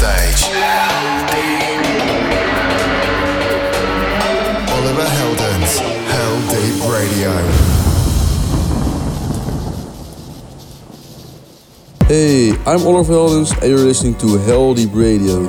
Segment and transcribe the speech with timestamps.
[0.00, 0.42] stage.
[4.72, 5.72] Oliver Heldens,
[6.08, 7.32] Hell Deep Radio.
[12.08, 15.46] Hey, I'm Oliver Heldens and you're listening to Heldeep Radio.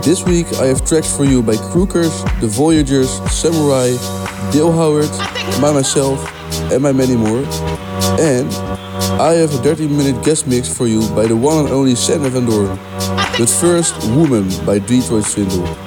[0.00, 3.90] This week I have tracks for you by Crookers, The Voyagers, Samurai,
[4.52, 5.10] Dale Howard,
[5.60, 6.18] by myself,
[6.72, 7.44] and by many more.
[8.18, 8.48] And
[9.18, 12.28] I have a 30 minute guest mix for you by the one and only Sander
[12.28, 12.76] Van Doorn.
[13.38, 15.85] But first, Woman by Detroit Swindle.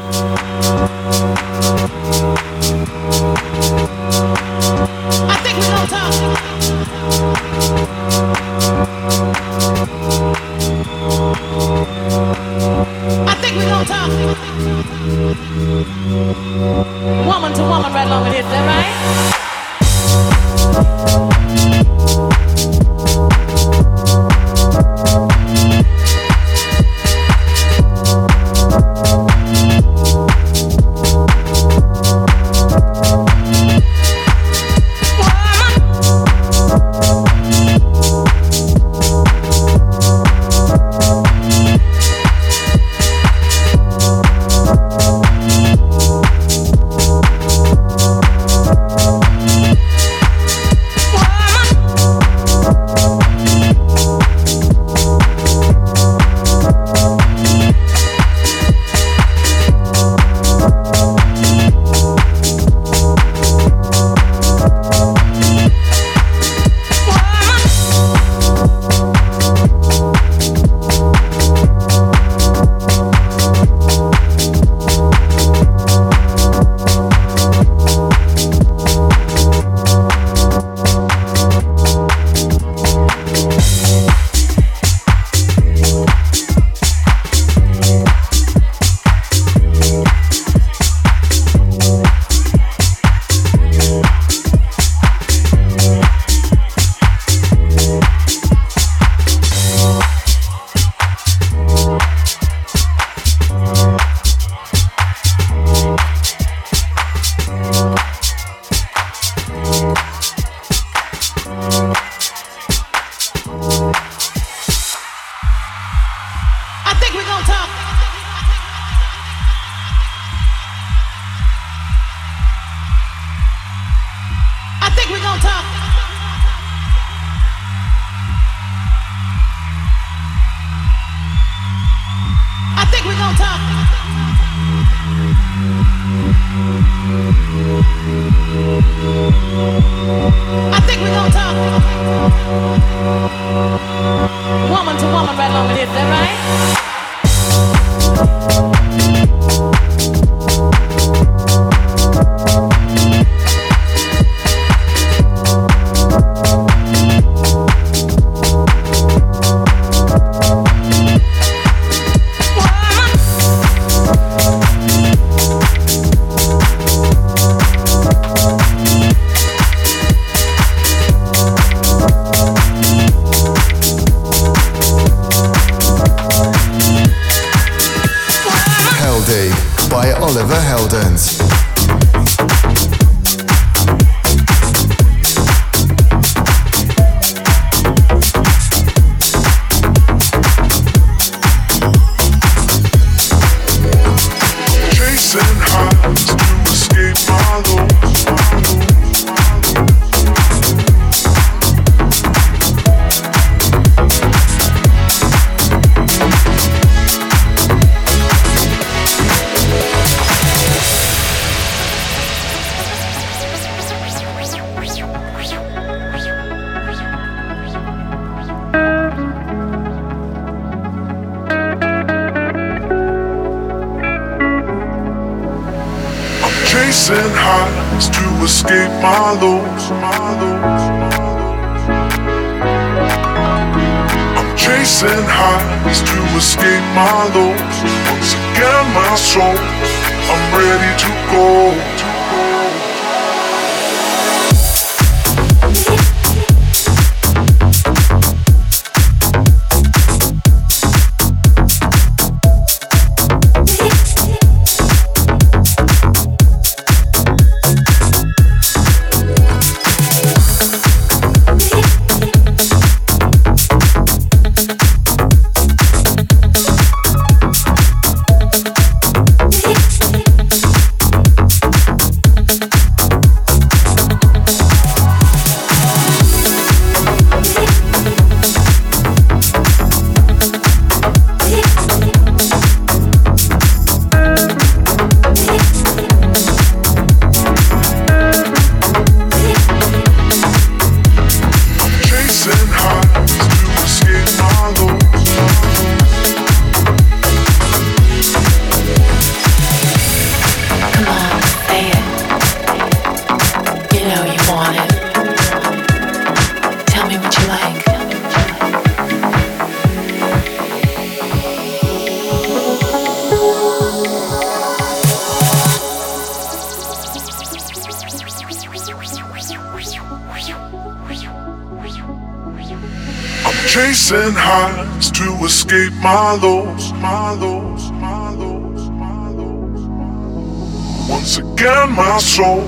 [331.09, 332.61] Once again, my soul,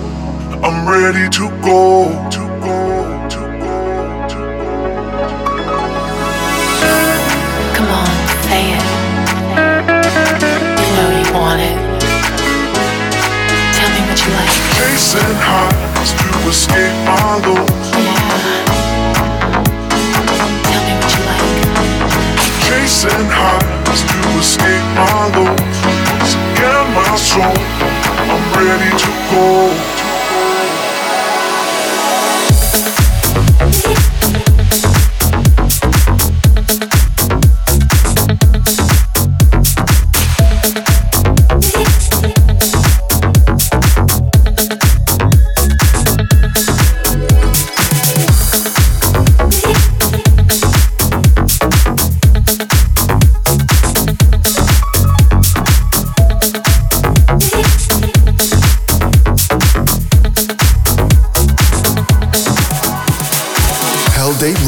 [0.66, 2.31] I'm ready to go.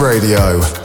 [0.04, 0.83] Radio.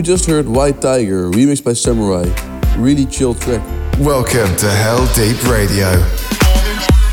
[0.00, 2.24] You just heard White Tiger, remixed by Samurai.
[2.78, 3.60] Really chill track.
[3.98, 5.92] Welcome to Heldeep Radio.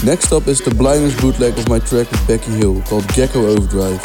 [0.06, 4.02] Next up is the blindness bootleg of my track with Becky Hill called Gecko Overdrive.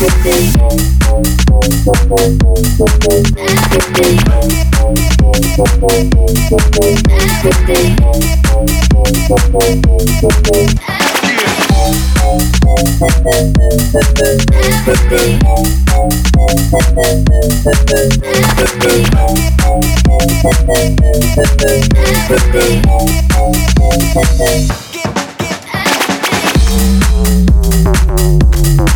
[0.00, 0.54] Get, get,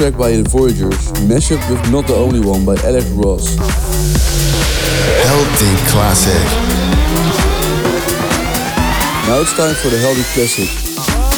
[0.00, 3.52] track by The Voyagers, mashup with Not the Only One by Alex Ross.
[5.20, 6.40] Hell Deep Classic.
[9.28, 10.72] Now it's time for the Heldeep Classic.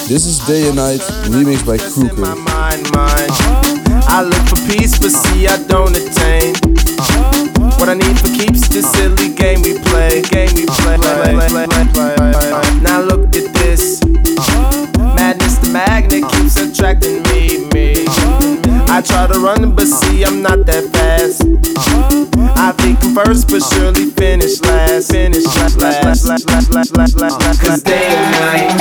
[0.07, 1.01] This is Day and Night,
[1.35, 2.37] remixed by my Kruger.
[2.38, 3.35] mind, mind.
[4.07, 6.55] I look for peace, but see I don't attain.
[7.83, 10.22] What I need for keeps this silly game we play.
[10.22, 11.03] Game we play.
[12.79, 14.12] Now look at this.
[15.72, 18.04] The magnet keeps attracting me, me.
[18.92, 21.48] I try to run, but see I'm not that fast.
[22.61, 25.08] I think I'm first, but surely finish last.
[25.08, 27.56] Finish last, last, last, last, last, last, last, last.
[27.64, 28.76] Cause day and night,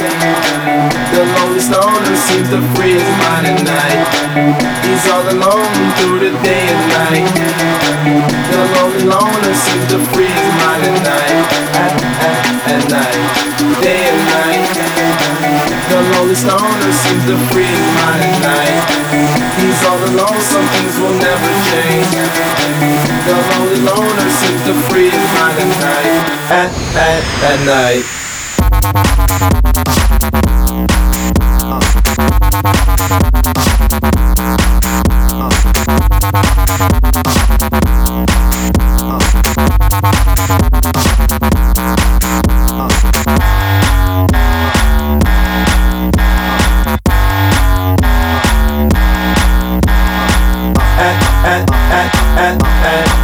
[1.15, 4.03] the lonely stoner seems to free his mind at night.
[4.83, 7.31] He's all alone through the day and night.
[8.51, 11.39] The lonely loner seems to free his mind at night.
[11.71, 12.35] At, at,
[12.67, 14.30] at night, day and night.
[16.01, 18.89] The lonely stoner seems to free my night.
[19.61, 22.09] He's all alone, some things will never change.
[23.29, 26.25] The lonely loner seems to free at night.
[26.49, 28.20] At, at, at night.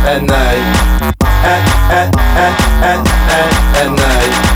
[0.08, 1.12] At, night.
[1.22, 4.46] At, at, at, at, at, at night.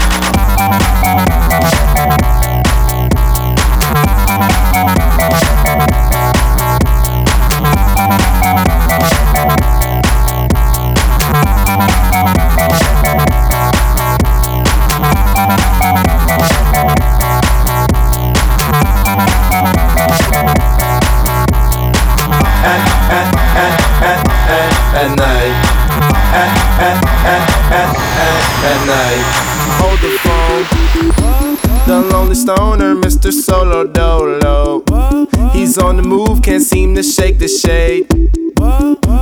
[37.02, 38.08] To shake the shade.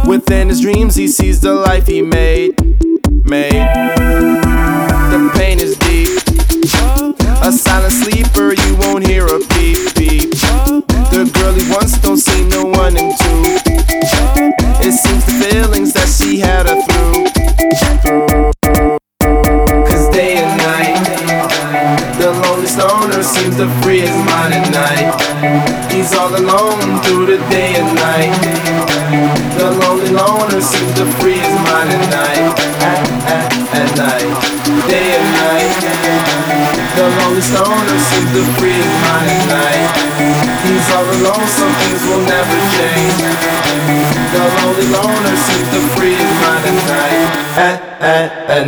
[0.05, 2.55] Within his dreams, he sees the life he made.
[3.25, 3.78] Made.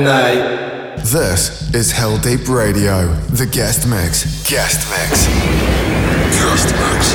[0.03, 0.97] Night.
[0.97, 4.25] This is Heldeep Radio, the guest mix.
[4.49, 5.27] Guest mix.
[6.37, 7.13] Guest mix.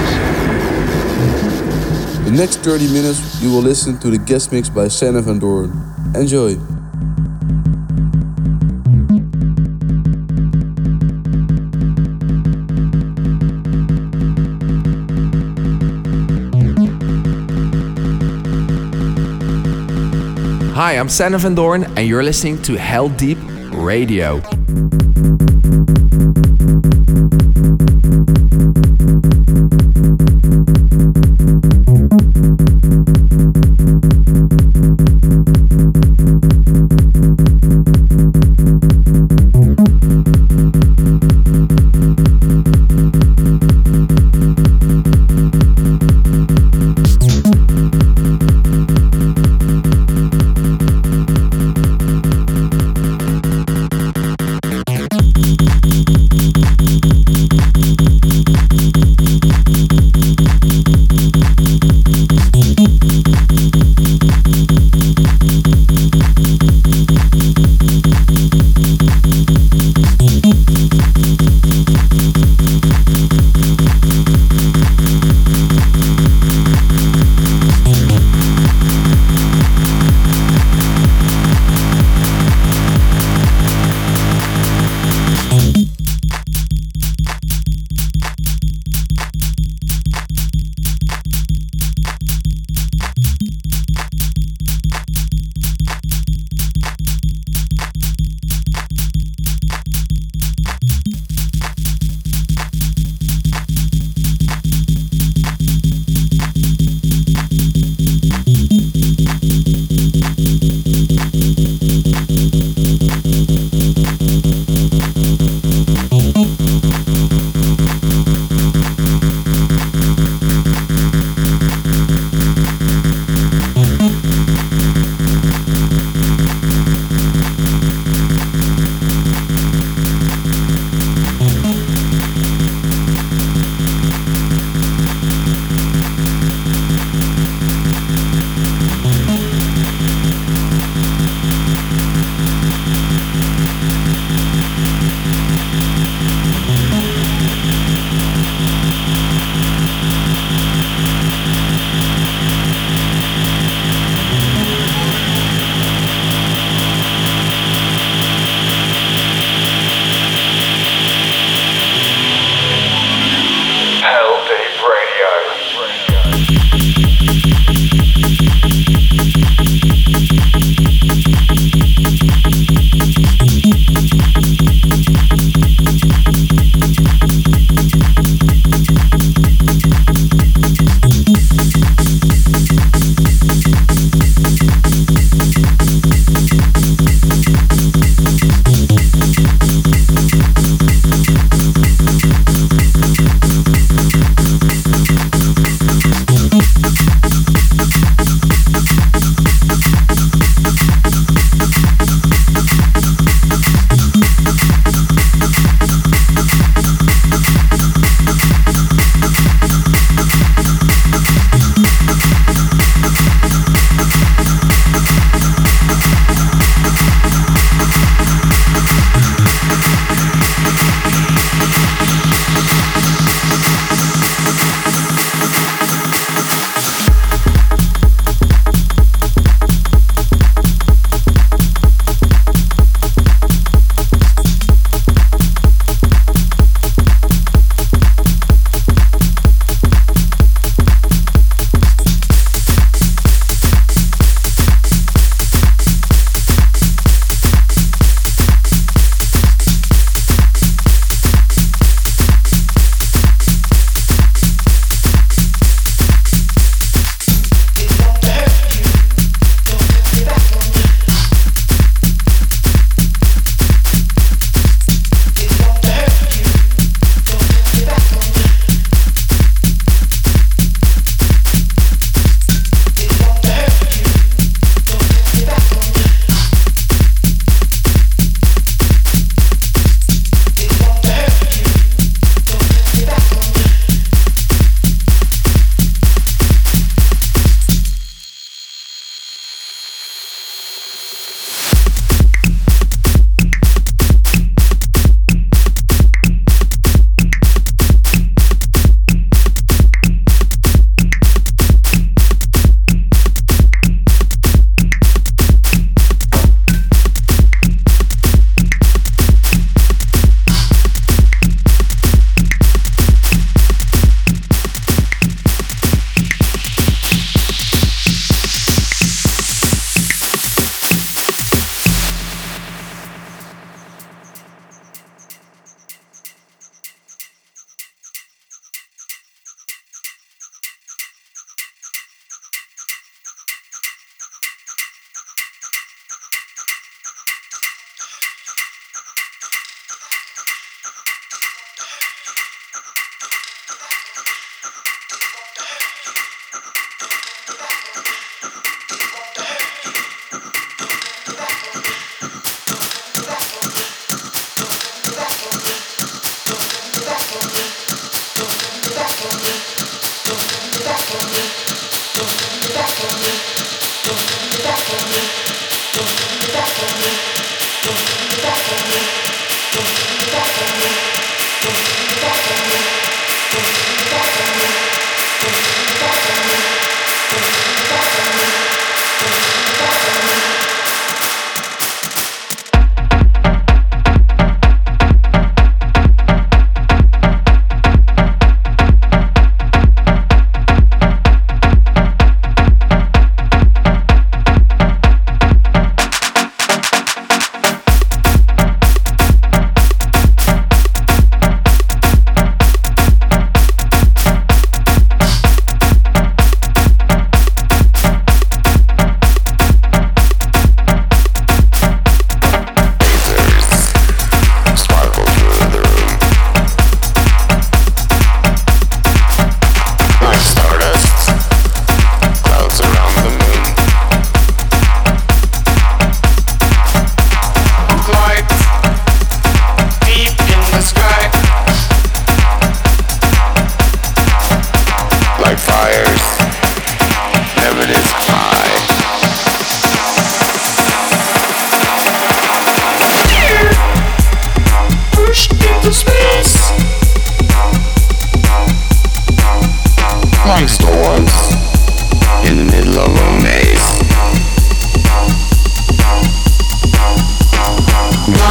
[2.25, 5.73] The next 30 minutes, you will listen to the guest mix by Sander Van Doorn.
[6.15, 6.57] Enjoy.
[20.77, 23.39] Hi, I'm Sander van Doorn, and you're listening to Heldeep
[23.83, 24.43] Radio.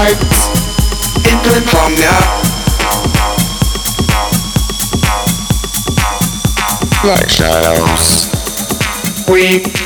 [0.06, 0.36] Like
[7.30, 8.30] shadows.
[9.28, 9.85] We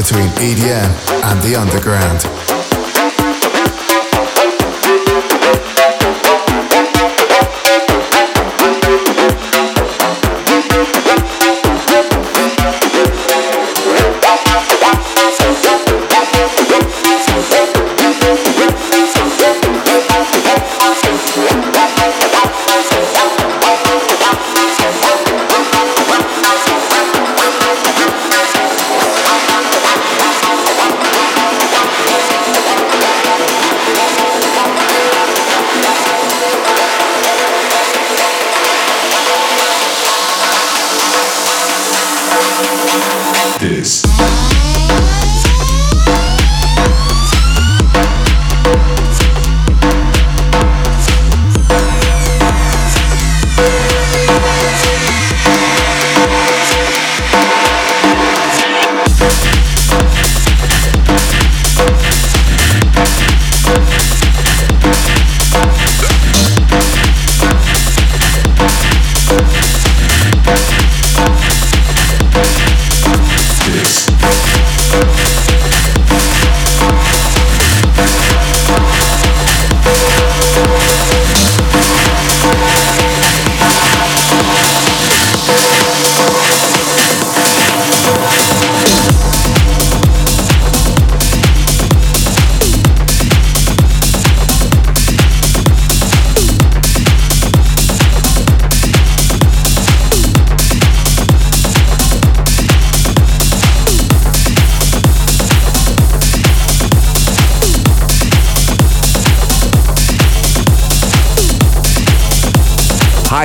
[0.00, 0.90] between EDM
[1.24, 2.39] and the underground.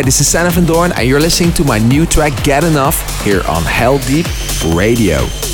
[0.05, 3.41] This is Sander van Doorn, and you're listening to my new track Get Enough here
[3.47, 5.44] on Heldeep Radio.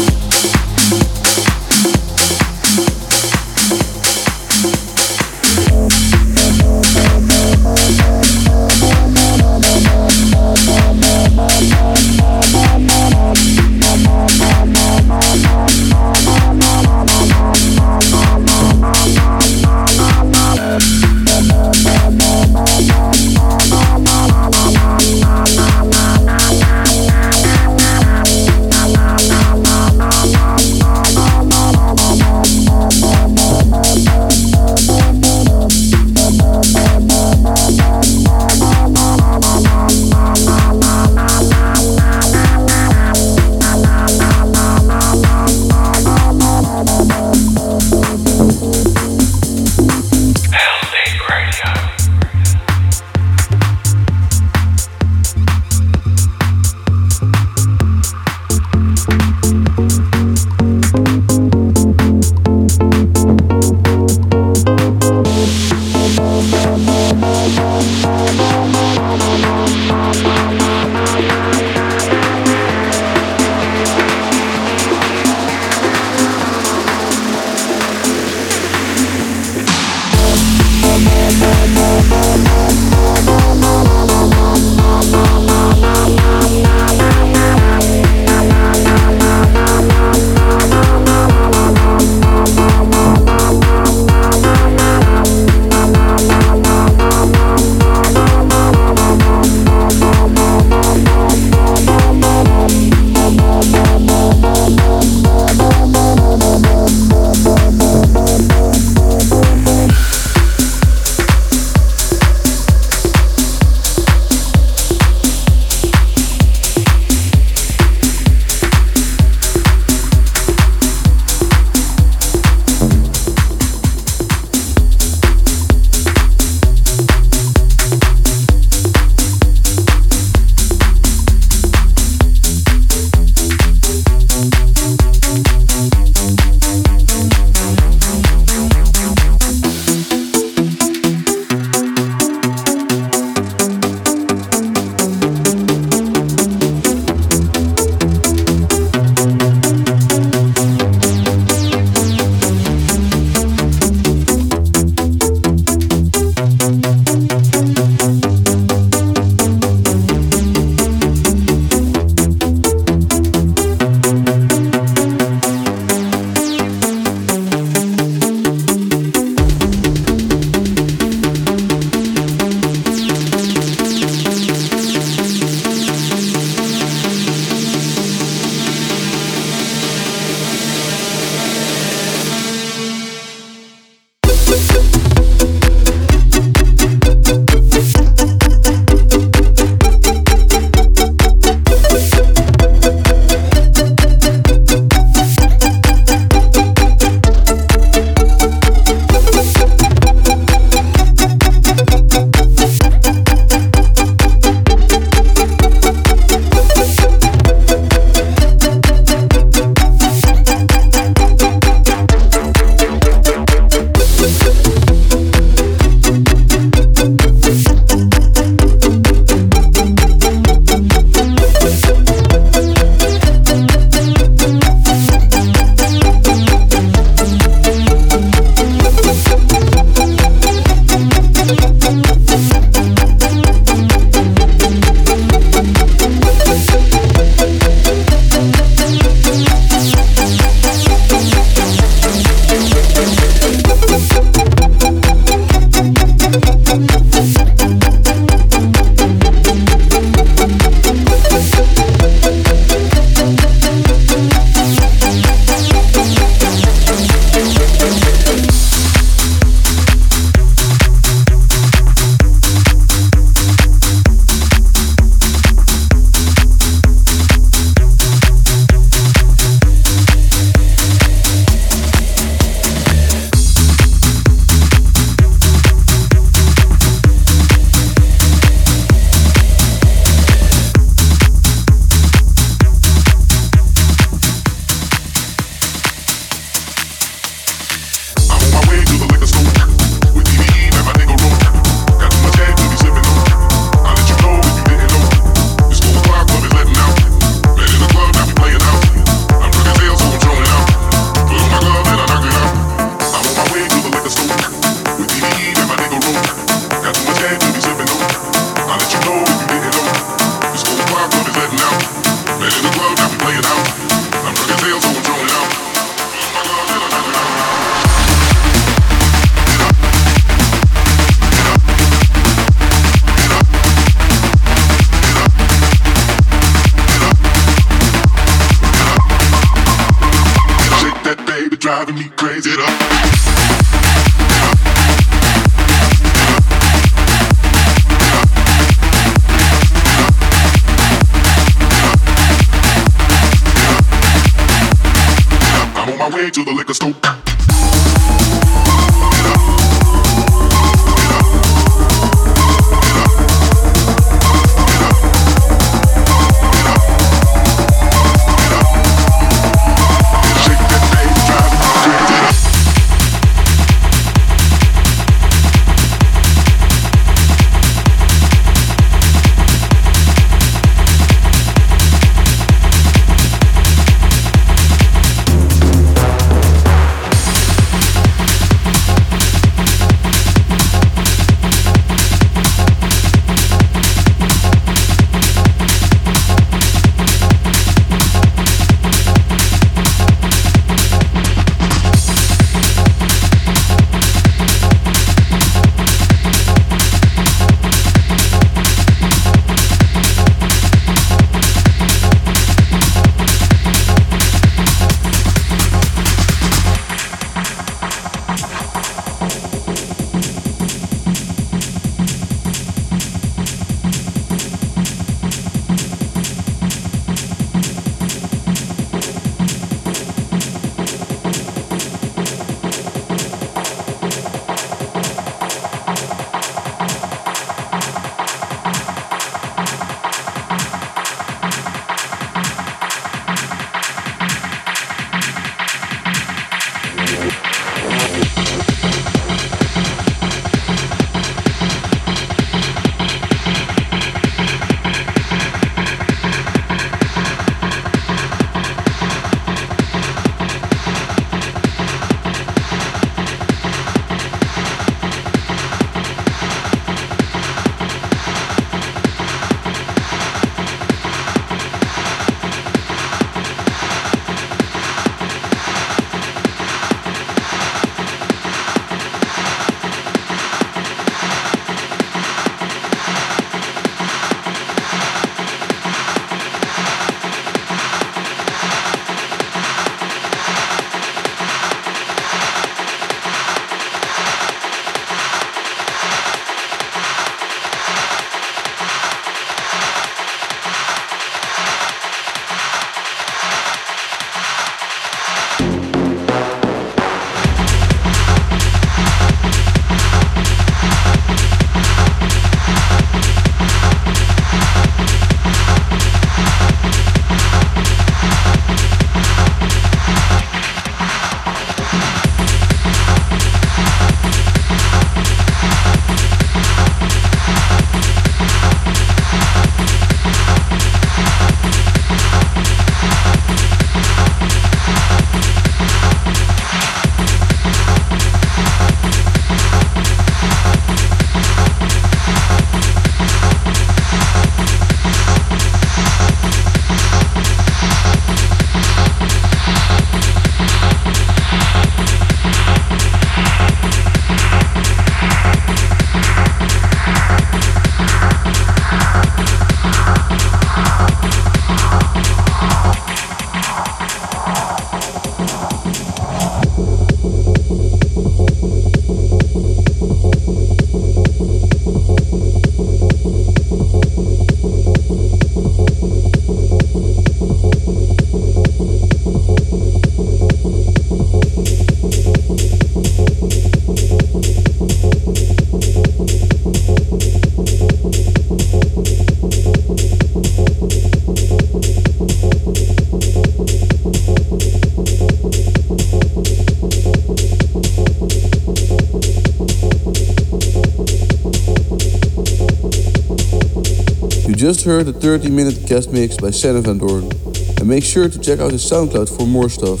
[594.82, 597.30] Just heard a 30 minute guest mix by Sander Van Doorn.
[597.78, 600.00] And make sure to check out his SoundCloud for more stuff.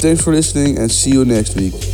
[0.00, 1.87] Thanks for listening and see you next week.